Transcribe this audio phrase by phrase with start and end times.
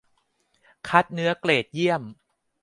[0.87, 2.03] คัดเนื้อเกรดเยี่ยม